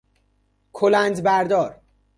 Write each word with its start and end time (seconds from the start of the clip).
کلند 0.73 1.21
بردار 1.23 1.79